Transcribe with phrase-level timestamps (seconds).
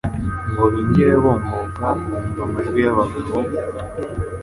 [0.51, 3.35] Ngo binjire bomboka bumva amajwi y'abagabo,